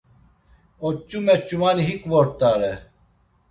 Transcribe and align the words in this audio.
Oç̌ume 0.87 1.35
ç̌umani 1.47 1.83
hik 1.87 2.01
vort̆are. 2.11 2.73